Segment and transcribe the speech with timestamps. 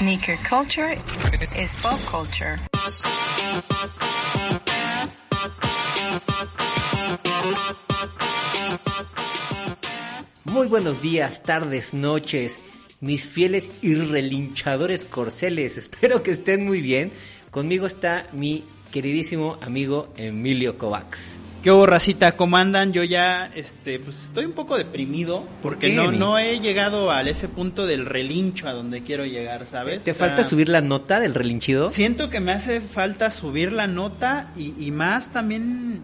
[0.00, 0.96] Sneaker culture
[1.54, 2.56] is pop culture.
[10.44, 12.58] Muy buenos días, tardes, noches,
[13.02, 15.76] mis fieles y relinchadores corceles.
[15.76, 17.12] Espero que estén muy bien.
[17.50, 21.36] Conmigo está mi queridísimo amigo Emilio Kovacs.
[21.62, 22.36] ¿Qué hubo, racita?
[22.36, 22.94] ¿Cómo andan?
[22.94, 27.48] Yo ya, este, pues estoy un poco deprimido porque no, no he llegado a ese
[27.48, 30.02] punto del relincho a donde quiero llegar, ¿sabes?
[30.02, 31.90] ¿Te O sea, falta subir la nota del relinchido?
[31.90, 36.00] Siento que me hace falta subir la nota y, y más también,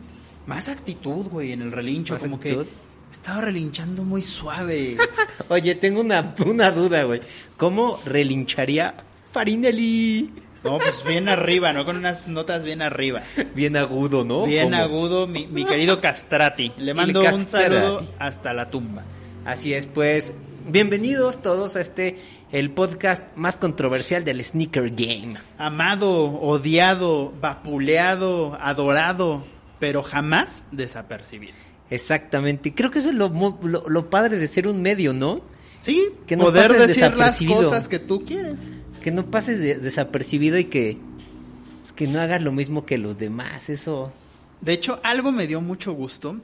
[0.47, 2.15] más actitud, güey, en el relincho.
[2.15, 2.67] ¿Más como actitud?
[2.67, 4.99] que estaba relinchando muy suave.
[5.49, 7.23] Oye, tengo una, una duda, güey.
[7.57, 8.95] ¿Cómo relincharía
[9.33, 10.31] Farinelli?
[10.65, 11.85] No, pues bien arriba, ¿no?
[11.85, 13.23] Con unas notas bien arriba.
[13.55, 14.47] Bien agudo, ¿no?
[14.47, 16.73] Bien agudo, mi, mi querido Castrati.
[16.79, 19.03] Le mando un saludo hasta la tumba.
[19.45, 20.35] Así es, pues,
[20.69, 22.19] bienvenidos todos a este,
[22.51, 25.37] el podcast más controversial del Sneaker Game.
[25.59, 29.45] Amado, odiado, vapuleado, adorado,
[29.79, 31.55] pero jamás desapercibido.
[31.91, 32.75] Exactamente.
[32.75, 33.29] Creo que eso es lo,
[33.63, 35.43] lo, lo padre de ser un medio, ¿no?
[35.81, 38.59] Sí, Que no poder decir las cosas que tú quieres.
[39.07, 40.99] Que no pases de- desapercibido y que,
[41.83, 43.71] pues, que no hagas lo mismo que los demás.
[43.71, 44.13] Eso.
[44.61, 46.37] De hecho, algo me dio mucho gusto.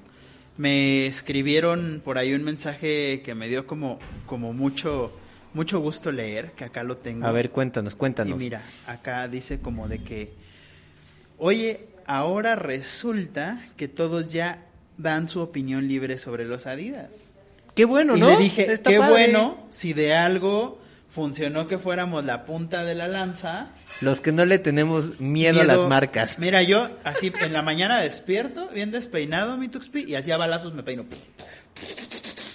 [0.56, 5.10] Me escribieron por ahí un mensaje que me dio como, como mucho,
[5.54, 7.26] mucho gusto leer, que acá lo tengo.
[7.26, 8.34] A ver, cuéntanos, cuéntanos.
[8.40, 10.30] Y mira, acá dice como de que,
[11.38, 14.66] oye, ahora resulta que todos ya
[14.98, 17.32] dan su opinión libre sobre los Adidas.
[17.74, 18.30] Qué bueno, y ¿no?
[18.30, 19.10] le dije, Está qué padre.
[19.10, 20.78] bueno, si de algo
[21.12, 23.70] funcionó que fuéramos la punta de la lanza.
[24.00, 26.38] Los que no le tenemos miedo, a las marcas.
[26.38, 30.72] Mira, yo así en la mañana despierto, bien despeinado mi Tuxpi, y así a balazos
[30.74, 31.04] me peino.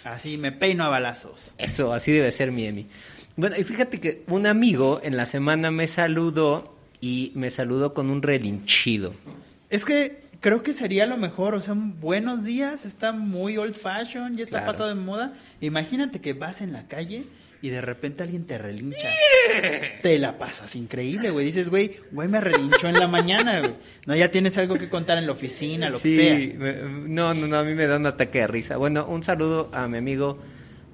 [0.03, 1.51] Así me peino a balazos.
[1.57, 2.87] Eso, así debe ser mi Emi.
[3.35, 8.09] Bueno, y fíjate que un amigo en la semana me saludó y me saludó con
[8.09, 9.13] un relinchido.
[9.69, 13.75] Es que creo que sería lo mejor, o sea, un buenos días, está muy old
[13.75, 14.71] fashion, ya está Claro.
[14.71, 15.33] pasado de moda.
[15.61, 17.25] Imagínate que vas en la calle
[17.61, 19.09] y de repente alguien te relincha.
[20.01, 21.45] Te la pasas increíble, güey.
[21.45, 23.75] Dices, güey, güey me relinchó en la mañana, güey.
[24.05, 26.59] No, ya tienes algo que contar en la oficina, lo Sí, que sea.
[26.59, 28.77] me- no, no, no, a mí me da un ataque de risa.
[28.77, 30.37] Bueno, un saludo a mi amigo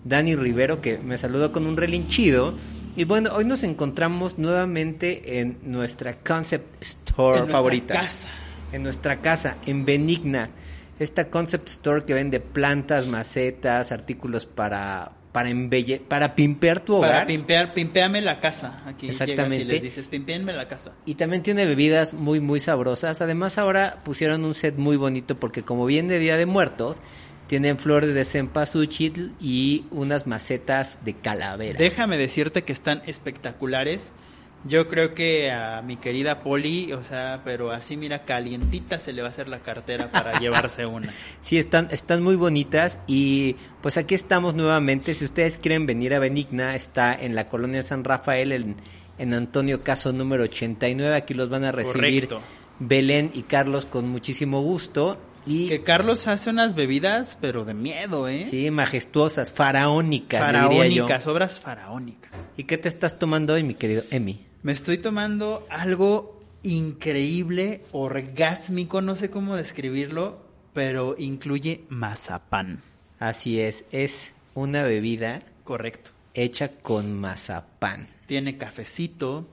[0.06, 2.54] Dani Rivero que me saludó con un relinchido.
[2.96, 7.94] Y bueno, hoy nos encontramos nuevamente en nuestra concept store En nuestra favorita.
[7.96, 8.28] casa.
[8.72, 10.50] En nuestra casa, en Benigna.
[11.00, 17.12] Esta concept store que vende plantas, macetas, artículos para para embelle para pimpear tu hogar.
[17.12, 18.84] Para pimpear, pimpeame la casa.
[18.86, 19.64] Aquí Exactamente.
[19.64, 20.94] y les dices, pimpeame la casa.
[21.06, 23.20] Y también tiene bebidas muy, muy sabrosas.
[23.20, 26.98] Además, ahora pusieron un set muy bonito porque como viene Día de Muertos,
[27.48, 31.80] tienen flores de cempasúchil y unas macetas de calavera.
[31.80, 34.12] Déjame decirte que están espectaculares.
[34.66, 39.22] Yo creo que a mi querida Poli, o sea, pero así mira, calientita se le
[39.22, 41.14] va a hacer la cartera para llevarse una.
[41.42, 45.14] Sí, están, están muy bonitas y pues aquí estamos nuevamente.
[45.14, 48.76] Si ustedes quieren venir a Benigna, está en la colonia San Rafael, en,
[49.18, 51.14] en Antonio Caso número 89.
[51.14, 52.42] Aquí los van a recibir Correcto.
[52.80, 55.18] Belén y Carlos con muchísimo gusto.
[55.46, 58.48] Y Que Carlos hace unas bebidas, pero de miedo, ¿eh?
[58.50, 60.78] sí, majestuosas, faraónicas, le diría yo.
[60.78, 62.32] faraónicas, obras faraónicas.
[62.56, 64.53] ¿Y qué te estás tomando hoy, mi querido Emi?
[64.64, 70.38] Me estoy tomando algo increíble, orgásmico, no sé cómo describirlo,
[70.74, 72.82] pero incluye mazapán.
[73.20, 76.12] Así es, es una bebida Correcto.
[76.34, 78.08] hecha con mazapán.
[78.26, 79.48] Tiene cafecito,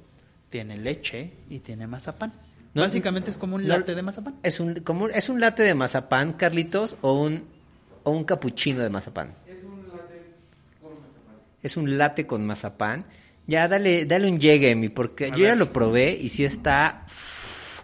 [0.48, 2.32] tiene leche y tiene mazapán.
[2.74, 4.36] No, Básicamente es como un no- latte de mazapán.
[4.44, 7.44] ¿Es un, como, ¿Es un latte de mazapán, Carlitos, o un,
[8.04, 9.34] o un capuchino de mazapán?
[9.48, 10.22] Es un latte
[10.80, 11.36] con mazapán.
[11.62, 13.06] Es un latte con mazapán.
[13.50, 17.04] Ya, dale, dale un llegue, Emi, porque yo ya lo probé y sí está...
[17.06, 17.80] uff,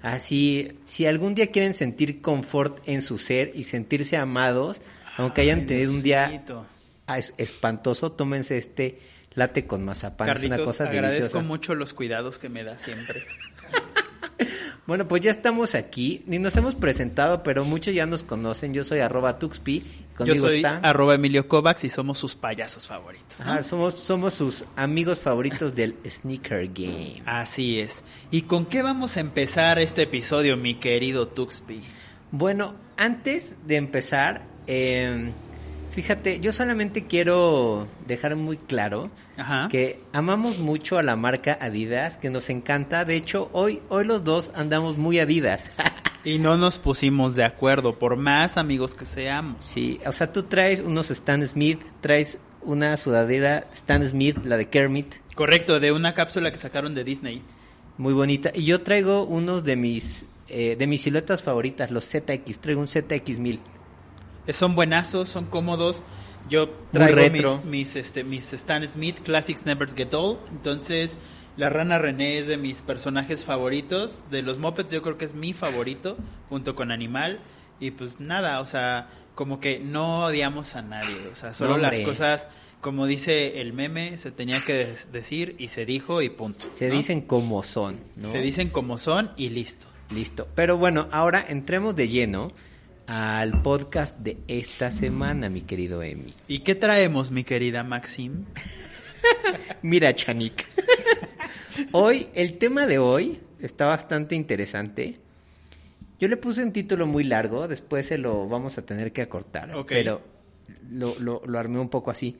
[0.00, 4.82] Así, si algún día quieren sentir confort en su ser y sentirse amados,
[5.16, 6.44] aunque hayan Ay, tenido un día
[7.06, 8.98] ah, es- espantoso, tómense este
[9.32, 10.26] latte con mazapán.
[10.26, 11.46] Carlitos, es una cosa agradezco deliciosa.
[11.46, 13.22] mucho los cuidados que me da siempre.
[14.86, 16.22] Bueno, pues ya estamos aquí.
[16.26, 18.74] Ni nos hemos presentado, pero muchos ya nos conocen.
[18.74, 19.82] Yo soy arroba Tuxpi.
[20.14, 20.76] Conmigo Yo soy está.
[20.78, 23.40] arroba Emilio Kovacs y somos sus payasos favoritos.
[23.40, 23.50] ¿no?
[23.52, 27.22] Ajá, somos, somos sus amigos favoritos del Sneaker Game.
[27.24, 28.04] Así es.
[28.30, 31.80] ¿Y con qué vamos a empezar este episodio, mi querido Tuxpi?
[32.30, 35.32] Bueno, antes de empezar, eh,
[35.94, 39.68] fíjate, yo solamente quiero dejar muy claro Ajá.
[39.70, 43.04] que amamos mucho a la marca Adidas, que nos encanta.
[43.04, 45.70] De hecho, hoy, hoy los dos andamos muy Adidas.
[46.26, 49.56] Y no nos pusimos de acuerdo, por más amigos que seamos.
[49.62, 54.70] sí, o sea, tú traes unos Stan Smith, traes una sudadera Stan Smith, la de
[54.70, 57.42] Kermit, Correcto, de una cápsula que sacaron de Disney.
[57.98, 58.50] muy bonita.
[58.54, 62.58] Y yo traigo unos de mis, eh, de mis siluetas favoritas, los ZX.
[62.58, 63.56] Traigo un ZX1000.
[63.56, 63.58] Eh,
[64.52, 66.02] Son buenazos, son cómodos.
[66.48, 67.56] Yo traigo retro.
[67.64, 70.38] mis, mis, este, mis Stan Smith Classics Never Get Old.
[70.50, 71.16] Entonces,
[71.56, 74.20] la rana René es de mis personajes favoritos.
[74.30, 76.16] De los Muppets, yo creo que es mi favorito,
[76.48, 77.40] junto con Animal.
[77.80, 81.28] Y pues nada, o sea, como que no odiamos a nadie.
[81.32, 82.48] O sea, solo No, las cosas,
[82.80, 86.66] como dice el meme, se tenía que decir y se dijo y punto.
[86.72, 86.94] Se ¿no?
[86.94, 88.30] dicen como son, ¿no?
[88.30, 89.86] Se dicen como son y listo.
[90.10, 90.46] Listo.
[90.54, 92.52] Pero bueno, ahora entremos de lleno
[93.06, 96.34] al podcast de esta semana, mi querido Emi.
[96.48, 98.44] ¿Y qué traemos, mi querida Maxim?
[99.82, 100.66] Mira, Chanik.
[101.92, 105.18] hoy, el tema de hoy está bastante interesante.
[106.18, 109.74] Yo le puse un título muy largo, después se lo vamos a tener que acortar.
[109.74, 109.88] Ok.
[109.88, 110.22] Pero
[110.90, 112.36] lo, lo, lo armé un poco así.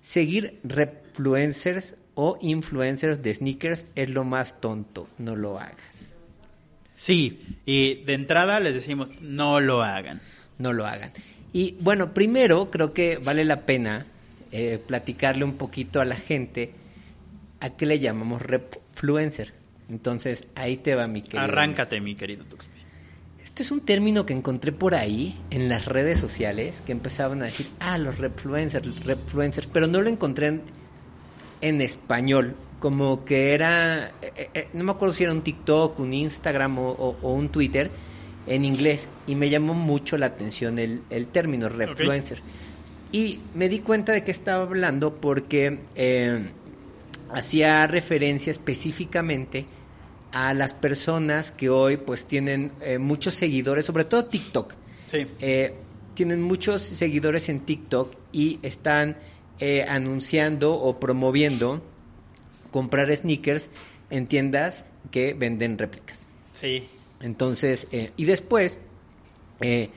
[0.00, 5.08] Seguir refluencers o influencers de sneakers es lo más tonto.
[5.18, 6.07] No lo hagas.
[6.98, 10.20] Sí, y de entrada les decimos, no lo hagan.
[10.58, 11.12] no lo hagan.
[11.52, 14.06] Y bueno, primero creo que vale la pena
[14.50, 16.72] eh, platicarle un poquito a la gente
[17.60, 19.54] a qué le llamamos refluencer.
[19.88, 21.42] Entonces, ahí te va mi querido.
[21.42, 22.80] Arráncate, mi querido Tuxpi.
[23.42, 27.44] Este es un término que encontré por ahí en las redes sociales que empezaban a
[27.46, 30.62] decir, ah, los refluencers, refluencers, pero no lo encontré en,
[31.60, 32.54] en español.
[32.80, 36.90] Como que era, eh, eh, no me acuerdo si era un TikTok, un Instagram o,
[36.90, 37.90] o- o un Twitter
[38.46, 42.40] en inglés y me llamó mucho la atención el, el término refluencer.
[43.10, 46.50] Y me di cuenta de que estaba hablando porque eh,
[47.32, 49.66] hacía referencia específicamente
[50.32, 54.72] a las personas que hoy pues tienen eh, muchos seguidores, sobre todo TikTok.
[55.06, 55.26] Sí.
[55.40, 55.74] Eh,
[56.14, 59.16] tienen muchos seguidores en TikTok y están
[59.60, 61.82] eh, anunciando o promoviendo
[62.70, 63.70] comprar sneakers
[64.10, 66.26] en tiendas que venden réplicas.
[66.52, 66.84] Sí.
[67.20, 68.78] Entonces, eh, y después,
[69.60, 69.90] eh,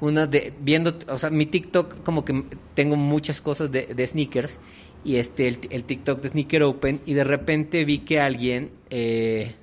[0.00, 2.44] de, viendo, o sea, mi TikTok, como que
[2.74, 4.58] tengo muchas cosas de, de sneakers,
[5.04, 9.54] y este, el, el TikTok de Sneaker Open, y de repente vi que alguien eh,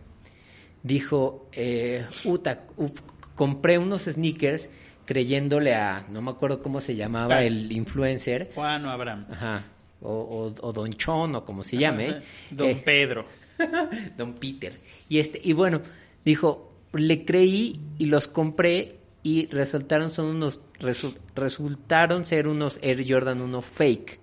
[0.83, 2.91] dijo, eh, "Uta, uf,
[3.35, 4.69] compré unos sneakers
[5.05, 7.43] creyéndole a, no me acuerdo cómo se llamaba Ah.
[7.43, 9.25] el influencer, Juan o Abraham.
[9.31, 9.65] ajá,
[10.01, 12.21] o, o, o Don Chon, o como se llame.
[12.51, 13.25] Don eh, Pedro.
[14.17, 14.79] Don Peter.
[15.09, 15.81] Y este, y bueno,
[16.25, 23.05] dijo, le creí y los compré y resultaron son unos resu- resultaron ser unos Air
[23.07, 24.19] Jordan 1 fake.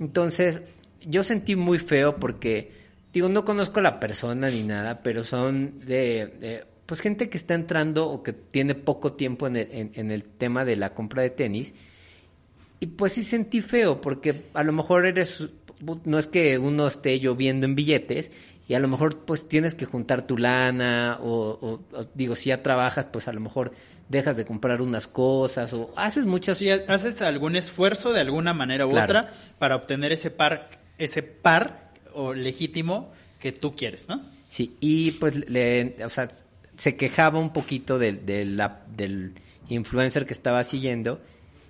[0.00, 0.62] Entonces,
[1.00, 2.72] yo sentí muy feo porque
[3.12, 7.36] digo, no conozco a la persona ni nada, pero son de, de, pues gente que
[7.38, 10.94] está entrando o que tiene poco tiempo en el, en- en el tema de la
[10.94, 11.74] compra de tenis.
[12.80, 15.46] Y pues sí sentí feo, porque a lo mejor eres,
[16.04, 18.32] no es que uno esté lloviendo en billetes,
[18.68, 22.48] y a lo mejor pues tienes que juntar tu lana, o, o- o, digo, si
[22.48, 23.72] ya trabajas, pues a lo mejor
[24.08, 26.60] dejas de comprar unas cosas, o haces muchas...
[26.88, 29.04] Haces algún esfuerzo de alguna manera u Claro.
[29.04, 34.22] otra para obtener ese par, ese par o legítimo que tú quieres, ¿no?
[34.48, 36.28] Sí, y pues le, o sea,
[36.82, 39.34] se quejaba un poquito del, del, la- del
[39.68, 41.20] influencer que estaba siguiendo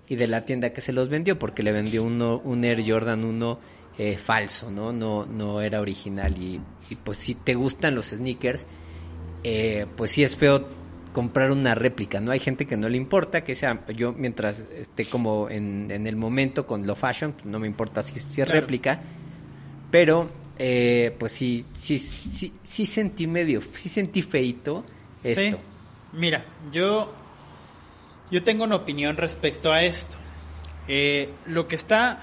[0.08, 3.22] y de la tienda que se los vendió, porque le vendió uno, un Air Jordan
[3.22, 3.58] 1
[3.98, 4.90] eh, falso, ¿no?
[4.90, 6.32] No, no era original.
[6.38, 8.66] Y, y, pues si te gustan los sneakers,
[9.44, 10.66] eh, pues sí es feo
[11.12, 12.30] comprar una réplica, ¿no?
[12.30, 16.16] Hay gente que no le importa, que sea, yo mientras esté como en, en el
[16.16, 18.60] momento con lo fashion, no me importa si, si es Claro.
[18.62, 19.02] réplica,
[19.90, 24.86] pero eh, pues sí, sí, sí, sí sentí medio, sí sentí feito
[25.22, 25.56] esto.
[25.56, 25.62] Sí.
[26.12, 27.12] Mira, yo,
[28.30, 30.16] yo tengo una opinión respecto a esto.
[30.88, 32.20] Eh, lo que está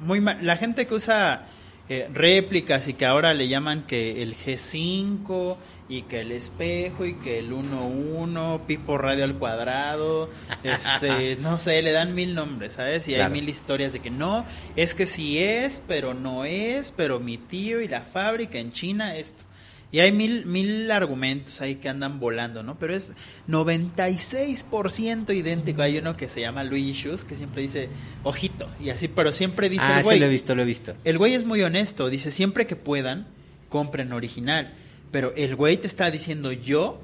[0.00, 1.46] muy mal, la gente que usa
[1.88, 5.56] eh, réplicas y que ahora le llaman que el G5
[5.88, 10.28] y que el espejo y que el 1-1, Pipo Radio al cuadrado,
[10.64, 13.06] este, no sé, le dan mil nombres, ¿sabes?
[13.08, 13.32] Y Claro.
[13.32, 17.38] hay mil historias de que no, es que sí es, pero no es, pero mi
[17.38, 19.44] tío y la fábrica en China, esto.
[19.92, 22.78] Y hay mil, mil argumentos ahí que andan volando, ¿no?
[22.78, 23.12] Pero es
[23.48, 25.82] 96% idéntico.
[25.82, 27.88] Hay uno que se llama Luigi Shoes, que siempre dice,
[28.24, 30.16] ojito, y así, pero siempre dice ah, el güey.
[30.16, 30.94] sí, lo he visto, lo he visto.
[31.04, 33.28] El güey es muy honesto, dice, siempre que puedan,
[33.68, 34.74] compren original.
[35.12, 37.00] Pero el güey te está diciendo, yo,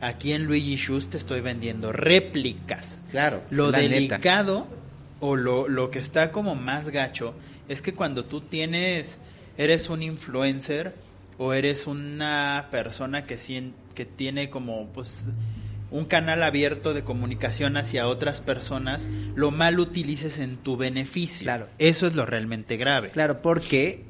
[0.00, 3.00] aquí en Luigi Shoes te estoy vendiendo réplicas.
[3.10, 3.78] Claro, Lo neta.
[3.80, 4.68] delicado
[5.18, 7.34] o lo, lo que está como más gacho
[7.68, 9.20] es que cuando tú tienes,
[9.58, 10.94] eres un influencer
[11.38, 13.36] o eres una persona que,
[14.16, 15.26] tiene como pues
[15.90, 21.44] un canal abierto de comunicación hacia otras personas, lo mal utilices en tu beneficio.
[21.44, 21.68] Claro.
[21.78, 23.10] Eso es lo realmente grave.
[23.10, 24.04] Claro, porque,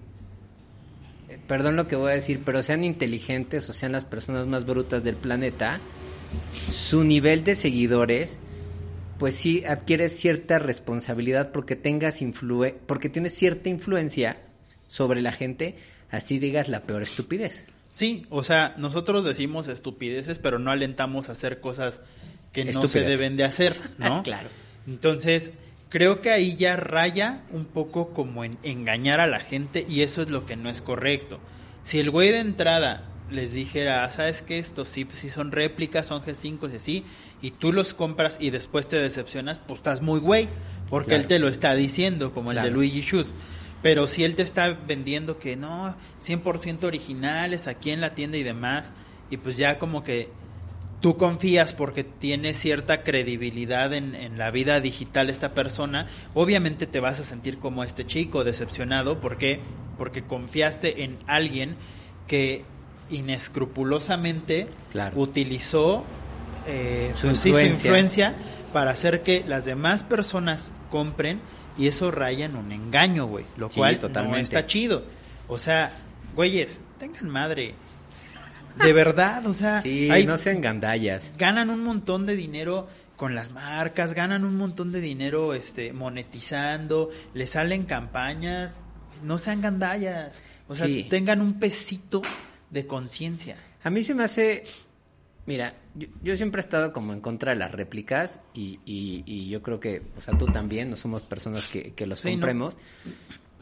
[1.28, 4.64] eh, perdón lo que voy a decir, pero sean inteligentes o sean las personas más
[4.64, 5.80] brutas del planeta,
[6.70, 8.38] su nivel de seguidores,
[9.18, 12.20] pues sí adquieres cierta responsabilidad porque tengas
[12.86, 14.38] porque tienes cierta influencia
[14.88, 15.76] sobre la gente,
[16.12, 17.66] así digas la peor estupidez.
[17.90, 22.00] Sí, o sea, nosotros decimos estupideces, pero no alentamos a hacer cosas
[22.52, 24.22] que no se deben de hacer, ¿no?
[24.22, 24.48] Claro.
[24.86, 25.52] Entonces,
[25.88, 30.22] creo que ahí ya raya un poco como en engañar a la gente y eso
[30.22, 31.40] es lo que no es correcto.
[31.82, 34.58] Si el güey de entrada les dijera, "Ah, ¿sabes qué?
[34.58, 37.04] Estos sí, sí son réplicas, son G5 y así,
[37.40, 40.48] y tú los compras y después te decepcionas, pues estás muy güey,
[40.88, 41.22] porque Claro.
[41.22, 42.70] él te lo está diciendo, como el de.
[42.70, 43.34] Luigi Shoes.
[43.82, 48.42] Pero si él te está vendiendo que no, 100% originales aquí en la tienda y
[48.42, 48.92] demás,
[49.30, 50.28] y pues ya como que
[51.00, 57.00] tú confías porque tiene cierta credibilidad en, en la vida digital esta persona, obviamente te
[57.00, 59.20] vas a sentir como este chico decepcionado.
[59.20, 59.60] Porque
[59.98, 61.76] porque confiaste en alguien
[62.26, 62.64] que
[63.10, 65.20] inescrupulosamente Claro.
[65.20, 66.04] utilizó
[66.66, 68.34] eh, Su pues sí, influencia
[68.72, 71.40] para hacer que las demás personas compren
[71.78, 74.38] y eso raya en un engaño, güey, lo Sí, cual totalmente.
[74.38, 75.04] no está chido.
[75.48, 75.92] O sea,
[76.34, 77.74] güeyes, tengan madre.
[78.82, 81.32] De verdad, o sea, Sí, hay- no sean gandallas.
[81.36, 87.10] ganan un montón de dinero con las marcas, ganan un montón de dinero este monetizando,
[87.34, 88.76] les salen campañas,
[89.22, 91.06] no sean gandallas, o sea, Sí.
[91.08, 92.22] tengan un pesito
[92.70, 93.56] de conciencia.
[93.84, 94.64] A mí se me hace,
[95.46, 99.48] mira, yo, yo siempre he estado como en contra de las réplicas y, y- y
[99.48, 102.32] yo creo que, o sea, tú también, no somos personas que, que los Sí, ¿no?
[102.34, 102.76] compremos,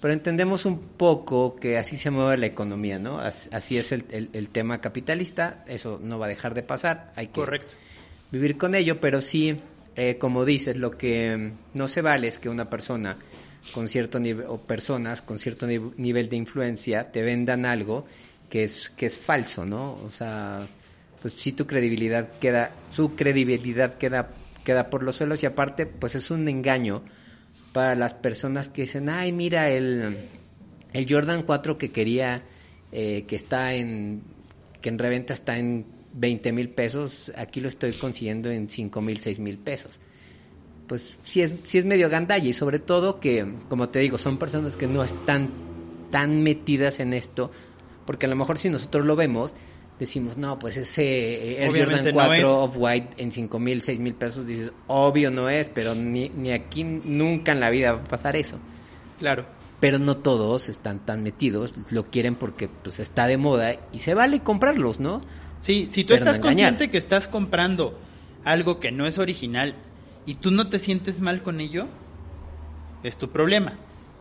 [0.00, 3.18] pero entendemos un poco que así se mueve la economía, ¿no?
[3.20, 7.12] As- Así, es el, el- el tema capitalista, eso no va a dejar de pasar,
[7.16, 7.74] hay que Correcto.
[8.30, 9.60] vivir con ello, pero sí,
[9.96, 13.18] eh, como dices, lo que no se vale es que una persona
[13.74, 18.06] con cierto nivel, o personas con cierto ni- nivel de influencia te vendan algo
[18.48, 19.94] que es, que es falso, ¿no?
[20.04, 20.66] O sea,
[21.20, 24.30] pues sí tu credibilidad queda, su credibilidad queda,
[24.64, 27.02] queda por los suelos y aparte, pues es un engaño
[27.72, 30.16] para las personas que dicen, ay, mira, el,
[30.92, 32.42] el Jordan 4 que quería,
[32.92, 34.22] eh, que está en,
[34.80, 35.84] que en reventa está en
[36.14, 40.00] 20 mil pesos, aquí lo estoy consiguiendo en 5 mil, 6 mil pesos.
[40.88, 44.38] Pues sí es, sí es medio gandalla y sobre todo que, como te digo, son
[44.38, 45.50] personas que no están
[46.10, 47.52] tan metidas en esto,
[48.06, 49.54] porque a lo mejor si nosotros lo vemos,
[50.00, 52.40] decimos, no, pues ese eh, Air Obviamente Jordan no es.
[52.40, 56.50] 4 Off-White en 5 mil, 6 mil pesos, dices, obvio no es, pero ni, ni
[56.50, 58.58] aquí nunca en la vida va a pasar eso.
[59.18, 59.46] Claro.
[59.78, 64.14] Pero no todos están tan metidos, lo quieren porque pues está de moda y se
[64.14, 65.20] vale comprarlos, ¿no?
[65.60, 67.98] Sí, si tú Pero estás consciente que estás comprando
[68.44, 69.74] algo que no es original
[70.26, 71.86] y tú no te sientes mal con ello,
[73.02, 73.74] es tu problema.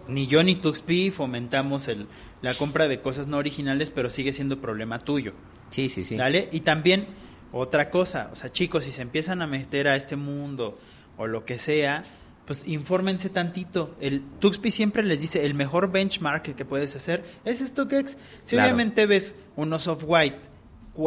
[0.09, 2.07] Ni yo ni Tuxpi fomentamos el,
[2.41, 5.33] la compra de cosas no originales, pero sigue siendo problema tuyo.
[5.69, 6.15] Sí, sí, sí.
[6.15, 6.49] ¿Dale?
[6.51, 7.07] Y también
[7.51, 10.77] otra cosa, o sea, chicos, si se empiezan a meter a este mundo
[11.17, 12.03] o lo que sea,
[12.45, 13.95] pues infórmense tantito.
[14.01, 18.17] El Tuxpi siempre les dice, el mejor benchmark que puedes hacer es StockX.
[18.43, 18.65] Si Claro.
[18.67, 20.39] obviamente ves unos off-white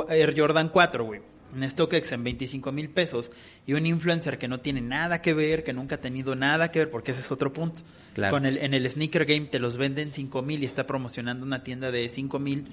[0.08, 1.20] Air Jordan 4, güey,
[1.54, 3.30] en StockX en 25 mil pesos
[3.66, 6.80] y un influencer que no tiene nada que ver, que nunca ha tenido nada que
[6.80, 7.82] ver, porque ese es otro punto.
[8.14, 8.32] Claro.
[8.32, 11.62] Con el, en el sneaker game te los venden 5 mil y está promocionando una
[11.62, 12.66] tienda de 5 mil.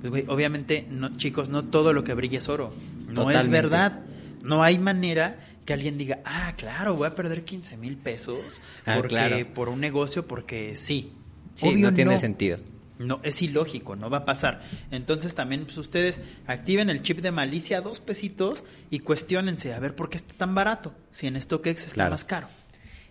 [0.00, 2.72] Pues, güey, obviamente, no, chicos, no todo lo que brilla es oro.
[3.08, 4.00] No es verdad.
[4.42, 8.38] No hay manera que alguien diga, ah, claro, voy a perder 15 mil pesos
[8.86, 9.46] Ah, porque, claro.
[9.52, 11.12] por un negocio porque sí.
[11.54, 12.58] Sí, Obvio no tiene sentido.
[12.98, 14.62] No, es ilógico, no va a pasar.
[14.90, 19.94] Entonces también pues, ustedes activen el chip de malicia dos pesitos y cuestionense a ver
[19.94, 22.10] por qué está tan barato, si en StockX está Claro.
[22.12, 22.48] más caro.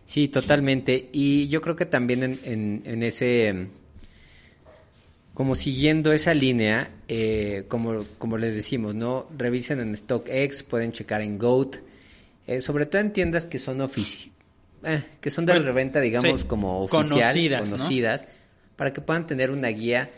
[0.07, 1.09] Sí, totalmente.
[1.11, 3.67] Y yo creo que también en, en- en ese,
[5.33, 9.27] como siguiendo esa línea, eh, como, como les decimos, ¿no?
[9.37, 11.77] Revisen en StockX, pueden checar en GOAT,
[12.47, 14.31] eh, sobre todo en tiendas que son ofici
[14.83, 17.77] eh, que son de Bueno, reventa, digamos, sí, como oficial, conocidas, ¿no?
[18.75, 20.09] Para que puedan tener una guía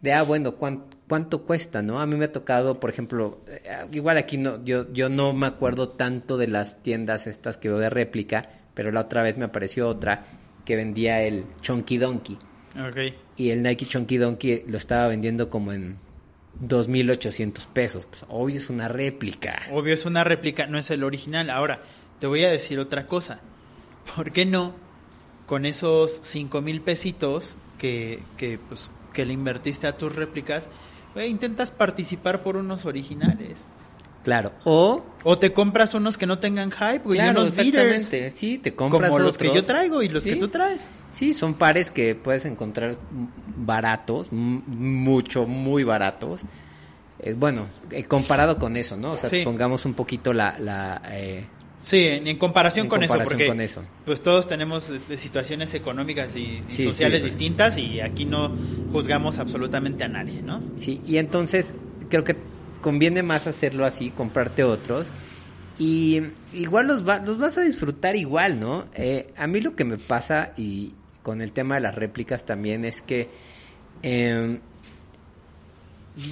[0.00, 2.00] de, ah, bueno, cuán- cuánto cuesta, ¿no?
[2.00, 3.60] A mí me ha tocado, por ejemplo, eh,
[3.92, 7.78] igual aquí no, yo, yo no me acuerdo tanto de las tiendas estas que veo
[7.78, 10.24] de réplica, pero la otra vez me apareció otra
[10.64, 12.38] que vendía el Chunky Donkey.
[12.76, 13.14] Ok.
[13.36, 15.98] Y el Nike Chunky Donkey lo estaba vendiendo como en
[16.60, 18.06] 2.800 pesos.
[18.06, 19.62] Pues obvio es una réplica.
[19.72, 21.50] Obvio es una réplica, no es el original.
[21.50, 21.82] Ahora,
[22.18, 23.40] te voy a decir otra cosa.
[24.14, 24.74] ¿Por qué no
[25.46, 30.68] con esos cinco mil pesitos que, que, pues, que le invertiste a tus réplicas,
[31.26, 33.56] intentas participar por unos originales?
[34.22, 34.52] Claro.
[34.64, 38.30] O, O te compras unos que no tengan hype, güey, claro, unos beaters, exactamente.
[38.30, 40.30] Sí, te compras como los que yo traigo y los Sí.
[40.30, 40.90] que tú traes.
[41.12, 42.96] Sí, son pares que puedes encontrar
[43.56, 46.42] baratos, mucho, muy baratos.
[47.18, 49.12] Eh, bueno, eh, comparado con eso, ¿no?
[49.12, 49.42] O sea, Sí.
[49.42, 50.58] pongamos un poquito la...
[50.58, 51.46] la eh,
[51.80, 53.82] Sí, en, en comparación En con eso, porque con eso.
[54.04, 57.26] pues todos tenemos este, situaciones económicas y, y Sí, sociales sí.
[57.28, 58.52] distintas y aquí no
[58.92, 60.60] juzgamos absolutamente a nadie, ¿no?
[60.76, 61.72] sí, y entonces
[62.08, 62.36] creo que
[62.82, 65.08] conviene más hacerlo así, comprarte otros.
[65.78, 66.20] Y
[66.52, 68.84] igual los, va- los vas a disfrutar igual, ¿no?
[68.94, 72.84] Eh, a mí lo que me pasa y con el tema de las réplicas también
[72.84, 73.28] es que
[74.02, 74.58] eh,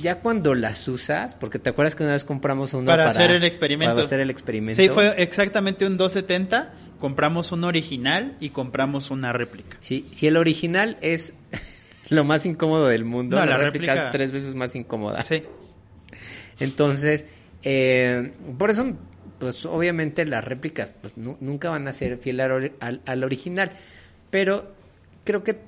[0.00, 3.44] ya cuando las usas, porque te acuerdas que una vez compramos una para, hacer el
[3.44, 3.94] experimento.
[3.94, 4.80] Para hacer el experimento.
[4.82, 9.76] Sí, fue exactamente un 270, compramos un original y compramos una réplica.
[9.80, 11.34] Sí, si el original es
[12.10, 15.22] lo más incómodo del mundo, No, la, la réplica, réplica- es tres veces más incómoda.
[15.22, 15.42] Sí.
[16.60, 17.24] Entonces,
[17.62, 18.92] eh, por eso,
[19.38, 22.72] pues obviamente las réplicas pues, nu- nunca van a ser fiel al-
[23.04, 23.70] al original.
[24.30, 24.72] Pero
[25.24, 25.58] creo que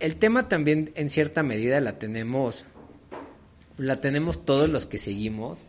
[0.00, 2.64] el tema también en cierta medida la tenemos,
[3.78, 5.60] la tenemos todos los que seguimos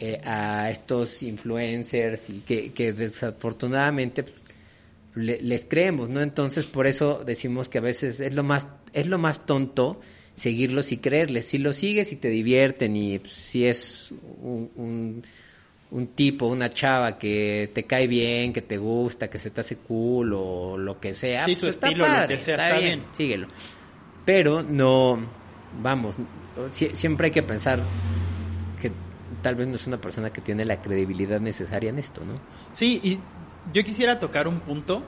[0.00, 4.34] eh, a estos influencers y que, que desafortunadamente pues,
[5.14, 6.20] le- les creemos, ¿no?
[6.20, 10.00] Entonces por eso decimos que a veces es lo más, es lo más tonto
[10.34, 11.46] seguirlos y creerles.
[11.46, 15.22] Si los sigues y te divierten y pues, si es un, un,
[15.92, 19.76] un tipo, una chava que te cae bien, que te gusta, que se te hace
[19.76, 22.78] cool o lo que sea, Sí, pues su está estilo, lo que sea, está, está
[22.80, 23.08] bien, bien.
[23.16, 23.46] síguelo.
[24.24, 25.20] Pero no,
[25.80, 26.16] vamos,
[26.72, 27.80] siempre hay que pensar
[28.80, 28.92] que
[29.42, 32.34] tal vez no es una persona que tiene la credibilidad necesaria en esto, ¿no?
[32.72, 33.20] Sí, y
[33.72, 35.02] yo quisiera tocar un punto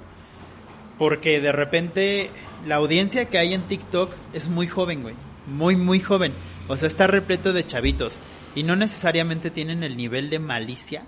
[0.99, 2.31] porque de repente
[2.67, 5.15] la audiencia que hay en TikTok es muy joven, güey.
[5.47, 6.33] Muy, muy joven.
[6.69, 8.19] O sea, está repleto de chavitos.
[8.55, 11.05] Y no necesariamente tienen el nivel de malicia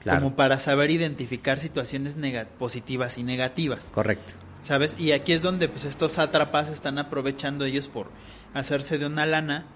[0.00, 0.20] Claro.
[0.20, 2.14] como para saber identificar situaciones
[2.58, 3.90] positivas y negativas.
[3.94, 4.34] Correcto.
[4.64, 4.96] ¿Sabes?
[4.98, 8.08] Y aquí es donde pues estos sátrapas están aprovechando ellos por
[8.54, 9.66] hacerse de una lana.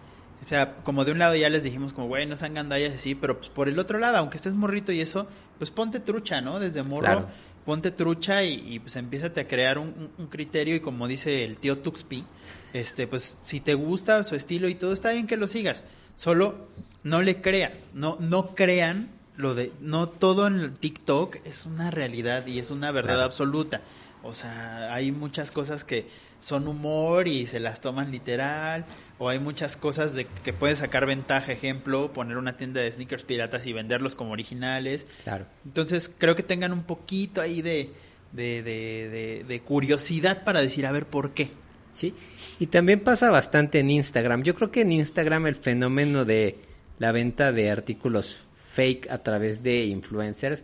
[0.45, 3.15] O sea, como de un lado ya les dijimos como, güey, no sean gandallas así,
[3.15, 6.59] pero pues por el otro lado, aunque estés morrito y eso, pues ponte trucha, ¿no?
[6.59, 7.29] Desde morro, Claro.
[7.67, 11.45] ponte trucha y, y, pues empiézate a crear un, un- un criterio y como dice
[11.45, 12.25] el tío Tuxpi,
[12.73, 15.85] este, pues si te gusta su estilo y todo, está bien que lo sigas.
[16.17, 16.69] Solo
[17.03, 21.91] no le creas, no, no crean lo de, no todo en el TikTok es una
[21.91, 23.23] realidad y es una verdad Claro.
[23.25, 23.81] absoluta.
[24.23, 26.07] O sea, hay muchas cosas que
[26.41, 28.85] son humor y se las toman literal,
[29.19, 33.25] o hay muchas cosas de que puedes sacar ventaja, ejemplo, poner una tienda de sneakers
[33.25, 35.07] piratas y venderlos como originales.
[35.25, 35.47] Claro.
[35.65, 37.91] Entonces, creo que tengan un poquito ahí de,
[38.33, 41.51] de, de, de- de curiosidad para decir, a ver, ¿por qué?
[41.93, 42.15] Sí,
[42.61, 44.45] y también pasa bastante en Instagram.
[44.45, 46.59] Yo creo que en Instagram el fenómeno de
[47.01, 48.39] la venta de artículos
[48.71, 50.63] fake a través de influencers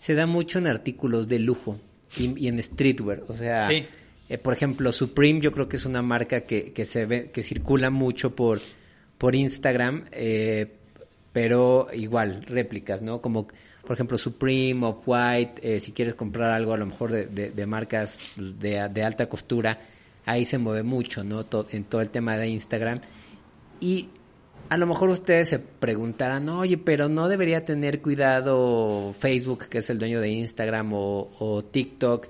[0.00, 1.78] se da mucho en artículos de lujo
[2.16, 3.22] y, y en streetwear.
[3.28, 3.86] O sea, Sí.
[4.28, 7.42] eh, por ejemplo, Supreme yo creo que es una marca que, que se ve, que
[7.42, 8.60] circula mucho por,
[9.18, 10.72] por Instagram, eh,
[11.32, 13.20] pero igual, réplicas, ¿no?
[13.20, 13.46] Como,
[13.82, 17.66] por ejemplo, Supreme, Off-White, eh, si quieres comprar algo a lo mejor de, de- de
[17.66, 19.78] marcas de, de alta costura,
[20.24, 21.44] ahí se mueve mucho, ¿no?
[21.44, 23.00] To- en todo el tema de Instagram.
[23.80, 24.08] Y
[24.68, 29.90] a lo mejor ustedes se preguntarán, oye, pero no debería tener cuidado Facebook, que es
[29.90, 32.28] el dueño de Instagram, o, o TikTok,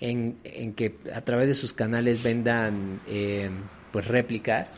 [0.00, 3.50] en, en que a través de sus canales vendan eh,
[3.92, 4.70] pues réplicas.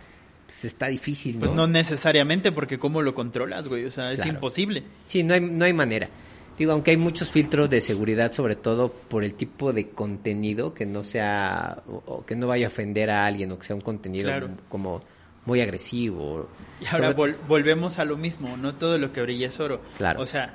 [0.47, 1.47] Pues está difícil, ¿no?
[1.47, 3.85] Pues no necesariamente, porque ¿cómo lo controlas, güey?
[3.87, 4.35] O sea, es Claro.
[4.35, 4.83] imposible.
[5.05, 6.09] Sí, no hay, no hay manera.
[6.57, 10.87] Digo, aunque hay muchos filtros de seguridad, sobre todo por el tipo de contenido que
[10.87, 13.83] no sea, o, o que no vaya a ofender a alguien, o que sea un
[13.83, 14.51] contenido Claro.
[14.69, 15.03] como
[15.47, 16.49] muy agresivo.
[16.81, 19.81] Y ahora Sobre- vol- volvemos a lo mismo, no todo lo que brilla es oro.
[19.97, 20.21] Claro.
[20.21, 20.55] O sea,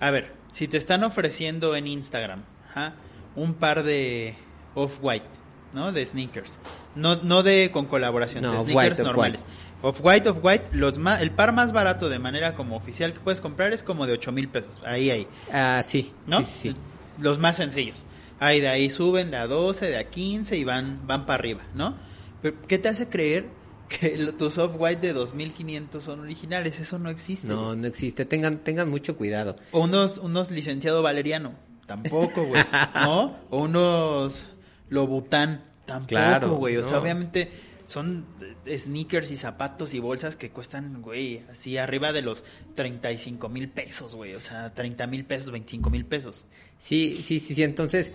[0.00, 2.94] a ver, si te están ofreciendo en Instagram ajá,
[3.36, 4.34] un par de
[4.74, 5.26] off-white,
[5.72, 5.92] ¿no?
[5.92, 6.58] De sneakers.
[6.94, 9.44] No, no de con colaboración, No, de sneakers normales.
[9.80, 13.84] Off-white, off-white, los el par más barato de manera como oficial que puedes comprar es
[13.84, 14.80] como de 8 mil pesos.
[14.84, 15.28] Ahí, ahí.
[15.52, 16.38] Ah, sí, ¿no?
[16.38, 16.76] sí, sí, sí.
[17.20, 18.04] Los más sencillos.
[18.40, 21.62] Ahí de ahí suben de a 12, de a 15 y van, van para arriba,
[21.74, 21.96] ¿no?
[22.42, 23.46] Pero, ¿Qué te hace creer
[23.88, 26.78] que tus off-white de 2500 son originales.
[26.78, 27.48] Eso no existe.
[27.48, 28.24] No, no existe.
[28.24, 29.56] Tengan, tengan mucho cuidado.
[29.72, 31.54] O unos, unos licenciado Valeriano.
[31.86, 32.62] Tampoco, güey.
[32.94, 33.36] ¿No?
[33.50, 34.44] O unos
[34.90, 35.64] Lobután.
[35.86, 36.76] Tampoco, Claro, güey.
[36.76, 37.50] O sea, obviamente
[37.86, 38.26] son
[38.68, 44.14] sneakers y zapatos y bolsas que cuestan, güey, así arriba de los 35 mil pesos,
[44.14, 44.34] güey.
[44.34, 46.44] O sea, 30 mil pesos, 25 mil pesos.
[46.78, 47.62] Sí, sí, sí, sí.
[47.62, 48.12] Entonces,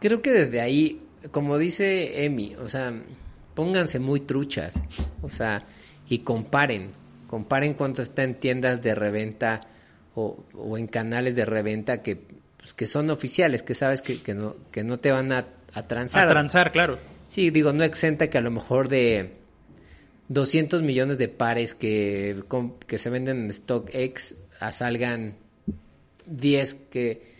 [0.00, 1.00] creo que desde ahí,
[1.30, 2.92] como dice Emi, o sea,
[3.56, 4.74] pónganse muy truchas.
[5.22, 5.64] O sea,
[6.08, 6.92] y comparen.
[7.26, 9.62] Comparen cuánto está en tiendas de reventa
[10.14, 12.16] o, o en canales de reventa que,
[12.56, 15.88] pues, que son oficiales, que sabes que, que, no, que no te van a, a
[15.88, 16.28] transar.
[16.28, 16.98] A transar, claro.
[17.26, 19.32] Sí, digo, no exenta que a lo mejor de
[20.28, 22.44] 200 millones de pares que,
[22.86, 25.34] que se venden en StockX a salgan
[26.26, 27.35] 10 que,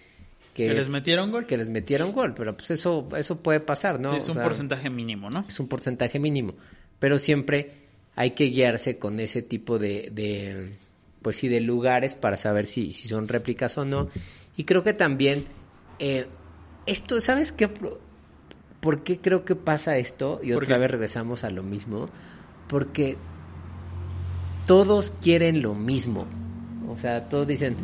[0.65, 1.47] ¿Que les metieron gol?
[1.47, 4.13] que les metieron gol, pero pues eso eso puede pasar, ¿no?
[4.13, 5.45] Sí, es O un sea, porcentaje mínimo, ¿no?
[5.47, 6.55] es un porcentaje mínimo,
[6.99, 10.77] pero siempre hay que guiarse con ese tipo de, de
[11.23, 14.09] pues sí, de lugares para saber si, si son réplicas o no.
[14.57, 15.45] Y creo que también,
[15.99, 16.27] eh,
[16.87, 17.69] esto, ¿sabes qué?
[18.81, 20.41] ¿Por qué creo que pasa esto?
[20.43, 20.81] Y ¿Por otra qué?
[20.83, 22.09] vez regresamos a lo mismo.
[22.69, 23.17] Porque
[24.67, 26.27] todos quieren lo mismo.
[26.89, 27.77] O sea, todos dicen,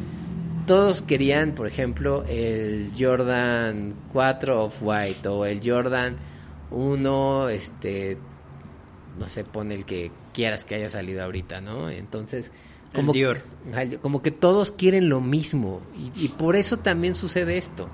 [0.66, 6.16] todos querían, por ejemplo, el Jordan 4 of White o el Jordan
[6.70, 8.18] 1, este,
[9.18, 11.90] no sé, pone el que quieras que haya salido ahorita, ¿no?
[11.90, 12.52] Entonces,
[12.94, 13.42] como, Dior.
[14.22, 17.88] Que todos quieren lo mismo y, y por eso también sucede esto.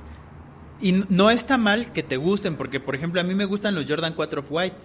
[0.80, 3.84] Y no está mal que te gusten, porque por ejemplo a mí me gustan los
[3.88, 4.76] Jordan 4 of White,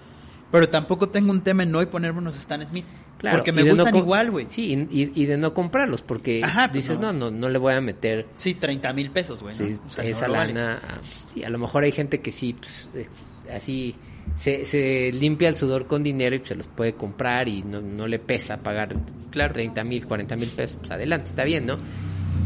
[0.53, 2.85] pero tampoco tengo un tema en no y ponerme unos Stan Smith.
[3.17, 4.45] Claro, porque me no gustan igual, güey.
[4.49, 7.11] Sí, y, y de no comprarlos porque Ajá, pues dices, no.
[7.11, 7.31] no.
[7.31, 9.55] no, no, le voy a meter Sí, 30 mil pesos, güey.
[9.55, 10.53] Sí, O sea, no esa vale.
[10.53, 10.97] lana, ah,
[11.33, 13.07] sí, a lo mejor hay gente que sí, pues, eh,
[13.51, 13.95] así
[14.37, 17.81] se, se limpia el sudor con dinero y pues, se los puede comprar y no,
[17.81, 18.95] no le pesa pagar
[19.31, 19.53] Claro.
[19.53, 21.77] 30 mil, 40 mil pesos, pues adelante, está bien, ¿no?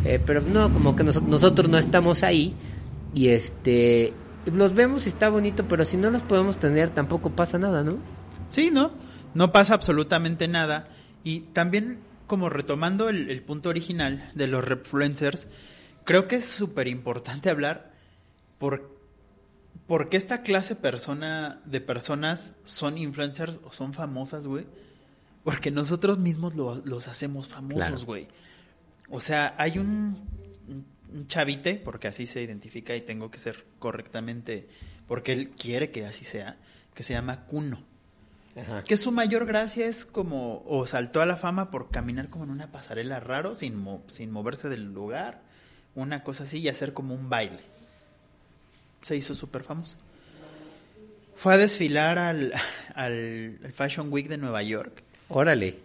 [0.05, 2.53] Eh, pero no, como que nos- nosotros no estamos ahí
[3.13, 4.13] y este,
[4.51, 7.97] los vemos y está bonito, pero si no los podemos tener tampoco pasa nada, ¿no?
[8.49, 8.91] Sí, ¿no?
[9.33, 10.89] No pasa absolutamente nada.
[11.23, 15.47] Y también, como retomando el, el punto original de los refluencers,
[16.05, 17.91] creo que es súper importante hablar
[18.57, 18.97] por,
[19.87, 24.65] por qué esta clase persona, de personas son influencers o son famosas, güey.
[25.43, 28.27] Porque nosotros mismos lo- los hacemos famosos, güey.
[29.09, 30.17] O sea, hay un,
[30.67, 34.67] un- un chavite, porque así se identifica y tengo que ser correctamente,
[35.07, 36.57] porque él quiere que así sea,
[36.93, 37.83] que se llama Kuno.
[38.55, 38.83] Ajá.
[38.83, 42.49] Que su mayor gracia es como, o saltó a la fama por caminar como en
[42.49, 45.41] una pasarela raro, sin, mo- sin moverse del lugar,
[45.95, 47.59] una cosa así, y hacer como un baile.
[49.01, 49.95] Se hizo súper famoso.
[51.35, 52.51] Fue a desfilar al,
[52.95, 55.03] al, al Fashion Week de Nueva York.
[55.29, 55.77] Órale,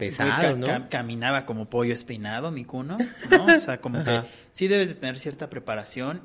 [0.00, 0.66] pesado, ¿no?
[0.66, 2.98] ca- caminaba como pollo espinado, mi cuno,
[3.30, 3.44] ¿no?
[3.56, 6.22] O sea, como que sí debes de tener cierta preparación.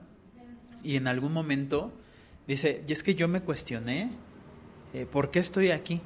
[0.84, 1.92] Y en algún momento
[2.48, 4.12] dice, y es que yo me cuestioné,
[4.94, 6.02] eh, ¿por qué estoy aquí?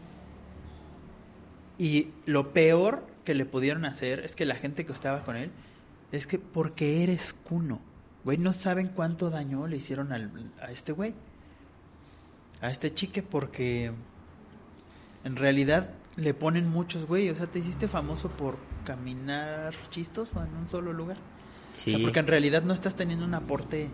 [1.78, 5.52] Y lo peor que le pudieron hacer es que la gente que estaba con él,
[6.12, 7.80] es que porque eres cuno.
[8.26, 11.14] Güey, no saben cuánto daño le hicieron al, a este güey.
[12.62, 13.92] A este chique porque
[15.24, 17.30] en realidad le ponen muchos, güey.
[17.30, 21.18] O sea, te hiciste famoso por caminar chistoso en un solo lugar.
[21.72, 21.94] Sí.
[21.94, 23.90] O sea, porque en realidad no estás teniendo un aporte,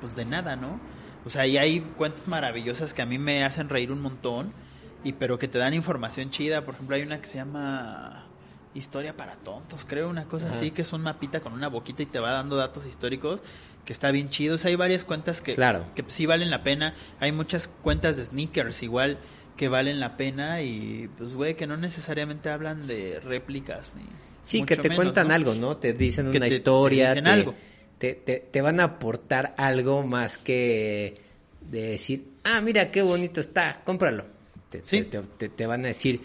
[0.00, 0.80] pues de nada, ¿no?
[1.24, 4.52] O sea, y hay cuentas maravillosas que a mí me hacen reír un montón,
[5.04, 6.64] y pero que te dan información chida.
[6.64, 8.24] Por ejemplo, hay una que se llama
[8.74, 10.56] Historia para tontos, creo, una cosa Ajá.
[10.56, 13.42] así, que es un mapita con una boquita y te va dando datos históricos,
[13.84, 14.54] que está bien chido.
[14.54, 15.84] O sea, hay varias cuentas que, Claro.
[15.94, 16.94] que sí valen la pena.
[17.18, 19.18] Hay muchas cuentas de sneakers igual
[19.58, 24.04] que valen la pena y pues güey que no necesariamente hablan de réplicas ni
[24.42, 25.34] Sí, que te menos, cuentan ¿no?
[25.34, 25.76] algo, ¿no?
[25.76, 27.08] Te dicen Que una te- te historia.
[27.10, 27.54] dicen te- algo.
[27.98, 31.20] Te, te- te van a aportar algo más que
[31.60, 34.24] de decir, ah, mira qué bonito está, cómpralo.
[34.70, 35.02] Te, Sí.
[35.02, 36.20] te, van a decir.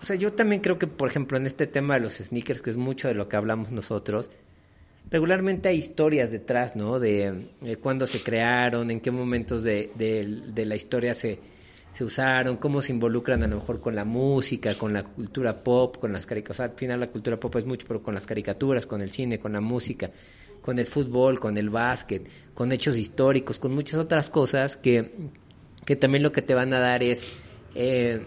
[0.00, 2.70] O sea, yo también creo que, por ejemplo, en este tema de los sneakers, que
[2.70, 4.30] es mucho de lo que hablamos nosotros,
[5.10, 6.98] regularmente hay historias detrás, ¿no?
[7.00, 11.38] De, eh, cuándo se crearon, en qué momentos de, de- de la historia se,
[11.92, 15.96] se usaron, cómo se involucran a lo mejor con la música, con la cultura pop,
[15.98, 16.60] con las caricaturas.
[16.70, 19.52] al final la cultura pop es mucho, pero con las caricaturas, con el cine, con
[19.52, 20.10] la música,
[20.60, 25.30] con el fútbol, con el básquet, con hechos históricos, con muchas otras cosas que,
[25.84, 27.24] que también lo que te van a dar es,
[27.74, 28.24] eh,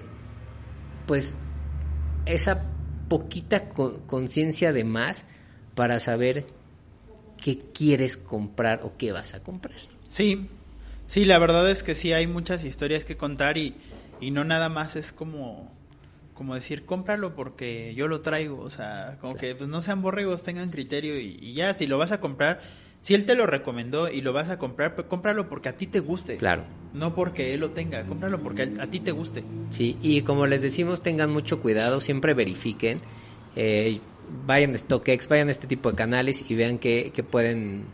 [1.05, 1.35] pues,
[2.25, 2.63] esa
[3.07, 5.23] poquita co- conciencia de más
[5.75, 6.45] para saber
[7.37, 9.75] qué quieres comprar o qué vas a comprar.
[10.07, 10.49] Sí,
[11.11, 13.75] sí, la verdad es que sí hay muchas historias que contar y,
[14.21, 15.69] y no nada más es como
[16.33, 20.41] como decir, cómpralo porque yo lo traigo, o sea, como que pues no sean borregos,
[20.41, 22.61] tengan criterio y, y ya, si lo vas a comprar,
[23.01, 25.85] si él te lo recomendó y lo vas a comprar, pues cómpralo porque a ti
[25.85, 26.37] te guste.
[26.37, 26.63] Claro.
[26.93, 29.43] No porque él lo tenga, cómpralo porque a, a ti te guste.
[29.69, 33.01] Sí, y como les decimos, tengan mucho cuidado, siempre verifiquen.
[33.55, 33.99] Eh,
[34.47, 37.85] vayan a StockX, vayan a este tipo de canales y vean que, que pueden,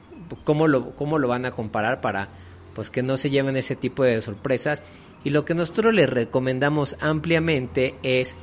[0.43, 2.29] cómo lo, cómo lo van a comparar para
[2.77, 4.83] pues que no se lleven ese tipo de sorpresas.
[5.23, 8.37] Y lo que nosotros les recomendamos ampliamente es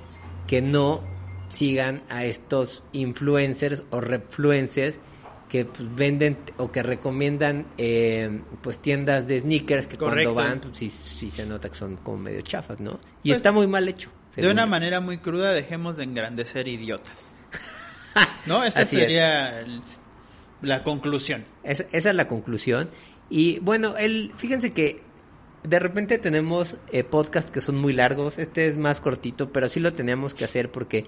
[0.49, 1.03] que no
[1.49, 4.99] sigan a estos influencers o refluencers
[5.49, 10.35] que pues, venden o que recomiendan eh, pues tiendas de sneakers que Correcto.
[10.35, 12.99] cuando van pues, sí, sí se nota que son como medio chafas, ¿no?
[13.23, 14.11] Y Pues, está muy mal hecho.
[14.35, 14.69] De una yo.
[14.69, 17.33] manera muy cruda, dejemos de engrandecer idiotas.
[18.47, 18.65] ¿No?
[18.65, 19.03] Esa Así es.
[19.03, 19.81] sería el-
[20.63, 21.45] la conclusión.
[21.63, 22.91] Es- esa es la conclusión.
[23.37, 25.03] Y bueno, el, fíjense que
[25.65, 28.39] de repente tenemos eh, podcasts que son muy largos.
[28.39, 31.07] Este es más cortito, pero sí lo tenemos que hacer porque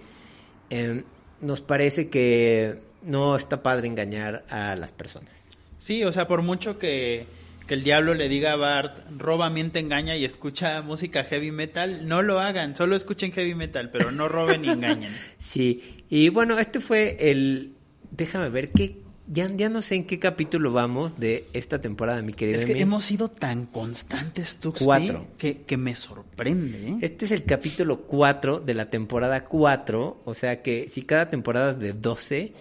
[0.70, 1.04] eh,
[1.40, 5.46] nos parece que no está padre engañar a las personas.
[5.78, 7.28] Sí, o sea, por mucho que,
[7.68, 12.08] que el diablo le diga a Bart, roba, miente, engaña y escucha música heavy metal,
[12.08, 15.12] no lo hagan, solo escuchen heavy metal, pero no roben ni engañen.
[15.38, 17.74] Sí, y bueno, este fue el...
[18.10, 19.05] Déjame ver qué...
[19.28, 22.80] Ya, ya no sé en qué capítulo vamos de esta temporada, mi querido Es que
[22.80, 25.26] hemos sido tan constantes, Tuxtli, Cuatro.
[25.36, 26.90] que, que me sorprende.
[26.90, 26.98] ¿eh?
[27.02, 31.72] Este es el capítulo 4 de la temporada 4, o sea que si cada temporada
[31.72, 32.52] es de 12,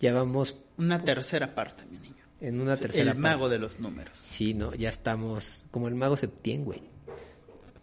[0.00, 2.22] ya vamos Una tercera parte, mi niño.
[2.40, 3.20] en una tercera el parte.
[3.20, 4.16] mago de los números.
[4.16, 6.82] Sí, no, ya estamos como el mago Septién, güey.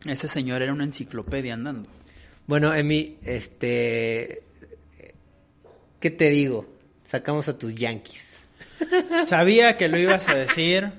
[0.05, 1.89] Ese señor era una enciclopedia andando.
[2.47, 4.43] Bueno, Emi, este...
[5.99, 6.65] ¿Qué te digo?
[7.03, 8.28] Sacamos a tus Yankees.
[9.27, 10.91] Sabía que lo ibas a decir,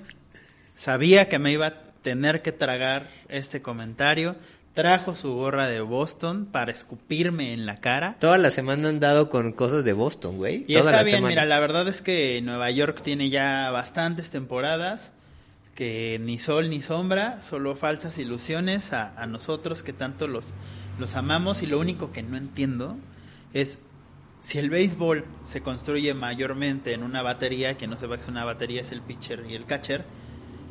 [0.74, 4.36] sabía que me iba a tener que tragar este comentario.
[4.74, 8.16] Trajo su gorra de Boston para escupirme en la cara.
[8.20, 10.64] Toda la semana han dado con cosas de Boston, güey.
[10.68, 11.28] Y Toda está la bien, semana.
[11.30, 15.12] mira, la verdad es que Nueva York tiene ya bastantes temporadas,
[15.74, 20.54] que ni sol ni sombra, solo falsas ilusiones a, a nosotros que tanto los,
[21.00, 22.96] los amamos y lo único que no entiendo
[23.52, 23.80] es
[24.40, 28.44] si el béisbol se construye mayormente en una batería, que no sepa que es una
[28.44, 30.04] batería, es el pitcher y el catcher,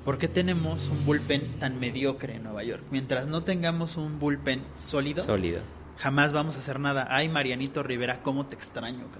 [0.06, 2.84] ¿por qué tenemos un bullpen tan mediocre en Nueva York?
[2.92, 5.62] Mientras no tengamos un bullpen sólido, Sólido.
[5.98, 7.08] jamás vamos a hacer nada.
[7.10, 9.06] Ay, Marianito Rivera, cómo te extraño.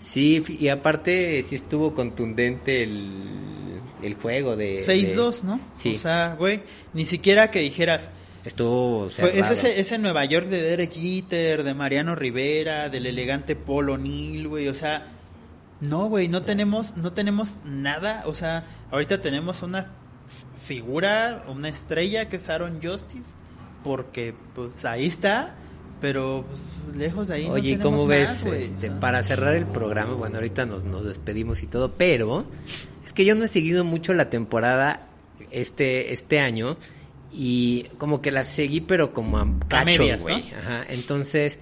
[0.00, 4.80] Sí, y aparte sí estuvo contundente el, el juego de...
[4.84, 5.60] 6-2, ¿no?
[5.74, 5.94] Sí.
[5.94, 8.10] O sea, güey, ni siquiera que dijeras.
[8.44, 9.52] Estuvo cerrado.
[9.52, 14.68] ese, ese Nueva York de Derek Jeter, de Mariano Rivera, del elegante Paul O'Neill, güey.
[14.68, 15.08] O sea,
[15.80, 18.24] no, güey, no tenemos, no tenemos nada.
[18.26, 19.92] O sea, ahorita tenemos una
[20.64, 23.28] figura, una estrella que es Aaron Justice,
[23.82, 25.54] porque pues ahí está,
[26.00, 27.48] pero pues, lejos de ahí.
[27.48, 28.46] no Oye, ¿y tenemos cómo más, ves?
[28.46, 29.00] güey, este, o sea.
[29.00, 32.46] para cerrar el programa, bueno, ahorita nos, nos despedimos y todo, pero
[33.04, 35.08] es que yo no he seguido mucho la temporada
[35.50, 36.76] este, este año
[37.34, 40.52] y como que la seguí, pero como a cachos, güey.
[40.52, 41.58] Ajá, entonces,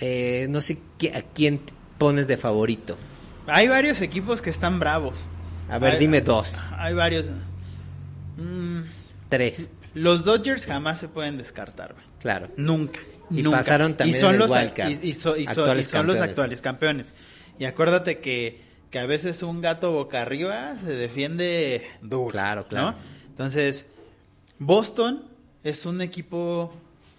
[0.00, 0.78] eh, no sé
[1.14, 1.60] a quién
[1.98, 2.96] pones de favorito.
[3.46, 5.26] Hay varios equipos que están bravos.
[5.68, 7.26] A ver, Hay- dime dos, Hay varios.
[8.36, 8.80] Mm,
[9.28, 12.04] tres, Los Dodgers jamás se pueden descartar, güey.
[12.20, 12.48] claro.
[12.56, 13.00] Nunca.
[13.30, 13.58] Y nunca.
[13.58, 14.90] pasaron también y son en el los, wildcard.
[15.02, 17.14] y, y so- y so- Actuales y son los actuales campeones.
[17.58, 22.28] Y acuérdate que, que a veces un gato boca arriba se defiende duro.
[22.28, 22.90] Claro, claro.
[22.92, 22.96] ¿no?
[23.28, 23.86] Entonces,
[24.58, 25.24] Boston
[25.62, 26.72] es un equipo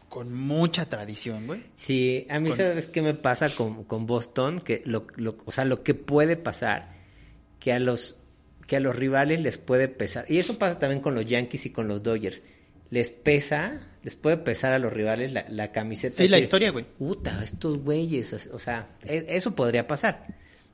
[0.09, 1.63] con mucha tradición, güey.
[1.75, 5.51] Sí, a mí Con- sabes qué me pasa con, con Boston, que lo, lo- o
[5.51, 6.93] sea, lo que puede pasar,
[7.59, 8.15] que a los
[8.67, 11.69] que a los rivales les puede pesar, y eso pasa también con los Yankees y
[11.69, 12.41] con los Dodgers,
[12.89, 16.17] les pesa, les puede pesar a los rivales la, la camiseta.
[16.17, 16.83] Sí, la historia, güey.
[16.83, 20.25] Puta, estos güeyes, o sea, e- eso podría pasar,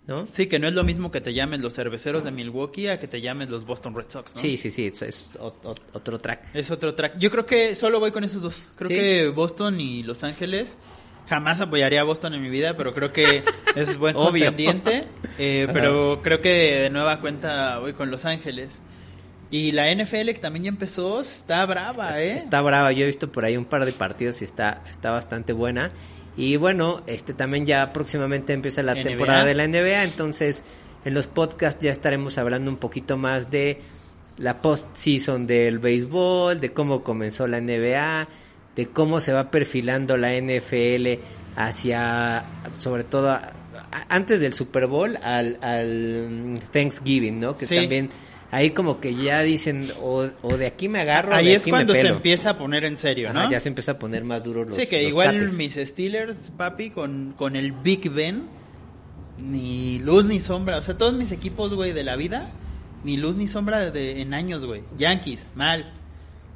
[0.08, 0.28] ¿no?
[0.32, 3.08] Sí, que no es lo mismo que te llamen los cerveceros de Milwaukee a que
[3.08, 4.42] te llamen los Boston Red Sox, ¿no?
[4.42, 6.48] Sí, sí, sí, es, es ot- ot- otro track.
[6.54, 7.18] Es otro track.
[7.18, 8.66] Yo creo que solo voy con esos dos.
[8.76, 8.96] Creo Sí.
[8.96, 10.78] que Boston y Los Ángeles.
[11.30, 13.44] Jamás apoyaría a Boston en mi vida, pero creo que
[13.76, 14.46] es buen Obvio.
[14.46, 15.06] contendiente.
[15.38, 18.70] Eh, pero creo que de nueva cuenta voy con Los Ángeles.
[19.50, 22.34] Y la NFL que también ya empezó, está brava, ¿eh?
[22.38, 25.52] Está brava, yo he visto por ahí un par de partidos y está, está bastante
[25.54, 25.92] buena.
[26.38, 29.04] Y bueno, este también ya próximamente empieza la NBA.
[29.04, 30.64] temporada de la NBA, entonces
[31.04, 33.80] en los podcasts ya estaremos hablando un poquito más de
[34.38, 38.28] la post-season del béisbol, de cómo comenzó la NBA,
[38.76, 41.20] de cómo se va perfilando la NFL
[41.58, 42.46] hacia,
[42.78, 43.52] sobre todo, a-
[44.10, 47.56] antes del Super Bowl al, al Thanksgiving, ¿no?
[47.58, 47.76] Que Sí.
[47.76, 48.10] también
[48.52, 51.72] ahí como que ya dicen, o, o de aquí me agarro, Ahí de es aquí
[51.72, 53.52] cuando me se empieza a poner en serio, Ajá, ¿no?
[53.52, 55.58] ya se empieza a poner más duros los sí, que los igual tates.
[55.58, 58.44] mis Steelers, papi, con, con el Big Ben,
[59.40, 60.78] ni luz ni sombra.
[60.78, 62.50] O sea, todos mis equipos, güey, de la vida,
[63.04, 64.84] ni luz ni sombra de, en años, güey.
[64.98, 65.92] Yankees, mal.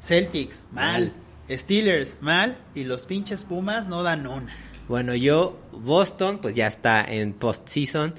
[0.00, 1.12] Celtics, mal.
[1.50, 2.56] Steelers, mal.
[2.74, 4.54] Y los pinches Pumas no dan una.
[4.88, 8.14] Bueno, yo, Boston, pues ya está en postseason.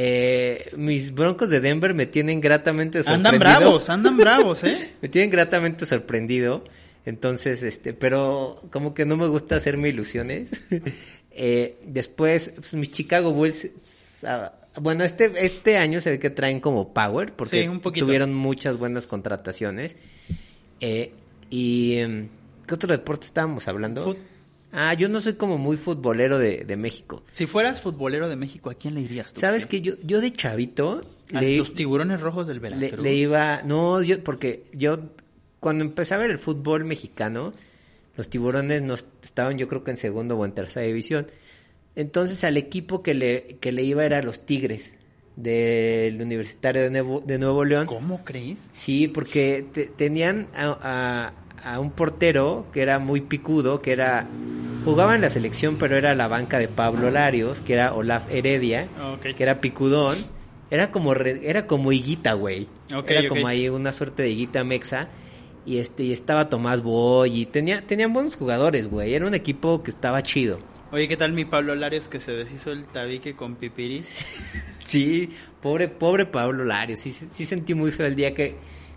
[0.00, 3.30] Eh, mis Broncos de Denver me tienen gratamente sorprendido.
[3.30, 4.94] Andan bravos, andan bravos, ¿eh?
[5.02, 6.62] me tienen gratamente sorprendido.
[7.04, 10.48] Entonces, este, pero como que no me gusta hacerme ilusiones.
[11.40, 13.68] Eh, después, pues, mis Chicago Bulls,
[14.24, 18.06] ah, bueno, este, este año se ve que traen como power, porque Sí, un poquito.
[18.06, 19.96] tuvieron muchas buenas contrataciones.
[20.80, 21.12] Eh,
[21.48, 22.28] y, em,
[22.66, 24.16] ¿qué otro deporte estábamos hablando?
[24.72, 27.22] Ah, yo no soy como muy futbolero de, de México.
[27.32, 29.40] Si fueras futbolero de México, ¿a quién le irías tú?
[29.40, 31.02] ¿Sabes que yo, yo de chavito
[31.32, 33.00] A le, los tiburones rojos del Veracruz.
[33.02, 34.98] le iba, no, yo, porque yo
[35.60, 37.52] cuando empecé a ver el fútbol mexicano,
[38.16, 41.26] los tiburones no estaban yo creo que en segundo o en tercera división.
[41.96, 44.94] Entonces al equipo que le, que le iba era los Tigres
[45.36, 47.86] del Universitario de Nuevo, de Nuevo León.
[47.86, 48.68] ¿Cómo crees?
[48.72, 51.32] Sí, porque te- tenían a, a-
[51.64, 54.26] a un portero que era muy picudo, que era
[54.84, 58.88] jugaba en la selección, pero era la banca de Pablo Larios, que era Olaf Heredia,
[59.14, 59.34] Ok.
[59.36, 60.16] que era picudón.
[60.70, 62.68] Era como re- era como higuita, güey.
[63.06, 65.08] Era como ahí una suerte de higuita mexa.
[65.66, 69.14] Y este y estaba Tomás Boy y tenía tenían buenos jugadores, güey.
[69.14, 70.58] Era un equipo que estaba chido.
[70.90, 74.24] Oye, ¿qué tal mi Pablo Larios que se deshizo el tabique con pipiris?
[74.88, 75.28] Sí,
[75.60, 77.00] pobre, pobre Pablo Larios.
[77.00, 78.54] Sí, sí sentí muy feo el día que,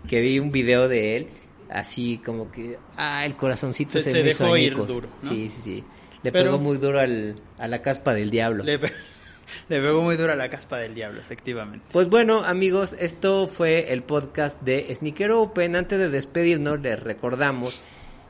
[0.08, 1.26] que vi un video de él.
[1.72, 5.30] Así como que, ah, el corazoncito Se- se, se me hizo dejó ir duro, ¿no?
[5.30, 5.84] Sí, sí, sí.
[6.22, 8.62] Le Pero- pegó muy duro al, a la caspa del diablo.
[8.62, 8.92] Le, pe-
[9.68, 11.84] le pegó muy duro a la caspa del diablo, efectivamente.
[11.90, 15.74] Pues bueno, amigos, esto fue el podcast de Sneaker Open.
[15.76, 17.80] Antes de despedirnos, les recordamos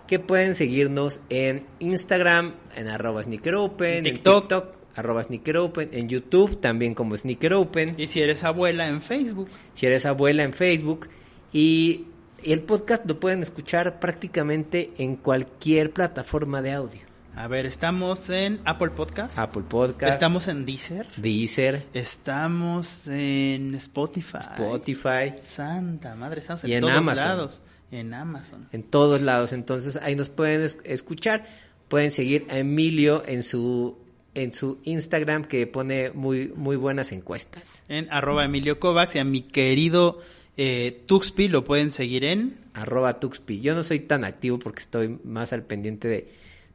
[0.06, 4.34] que pueden seguirnos en Instagram, en arroba Sneaker Open, TikTok.
[4.34, 7.94] en TikTok, arroba Sneaker Open, en YouTube también como Sneaker Open.
[7.98, 11.08] Y si eres abuela en Facebook, si eres abuela en Facebook
[11.52, 12.06] y
[12.44, 17.00] el podcast lo pueden escuchar prácticamente en cualquier plataforma de audio.
[17.34, 24.38] a ver, estamos en Apple Podcast, Apple Podcast, estamos en Deezer, Deezer, estamos en Spotify,
[24.40, 27.24] Spotify, Santa madre, estamos en, Y en todos Amazon.
[27.28, 28.68] lados, en Amazon.
[28.72, 29.52] en todos lados.
[29.52, 31.44] Entonces ahí nos pueden es- escuchar.
[31.88, 33.98] Pueden seguir a Emilio en su
[34.34, 37.82] en su Instagram que pone muy muy buenas encuestas.
[37.88, 40.20] En arroba Emilio Kovacs y a mi querido
[40.56, 43.60] eh, Tuxpi lo pueden seguir en arroba Tuxpi.
[43.60, 46.28] Yo no soy tan activo porque estoy más al pendiente de,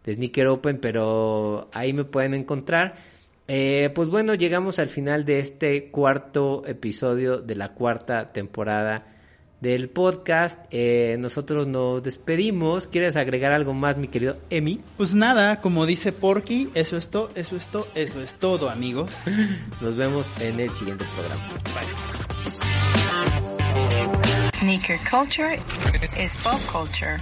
[0.03, 2.95] de Sneaker Open, pero ahí me pueden encontrar.
[3.47, 9.13] Eh, pues bueno, llegamos al final de este cuarto episodio de la cuarta temporada
[9.61, 10.59] del podcast.
[10.69, 12.87] Eh, nosotros nos despedimos.
[12.87, 14.81] ¿Quieres agregar algo más, mi querido Emi?
[14.97, 19.13] Pues nada, como dice Porky, eso es todo, eso es todo, eso es todo, amigos.
[19.81, 21.49] Nos vemos en el siguiente programa.
[24.59, 25.59] Sneaker culture
[26.17, 27.19] is pop culture.